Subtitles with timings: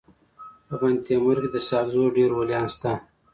[0.67, 2.91] په بندتیمور کي د ساکزو ډير ولیان سته.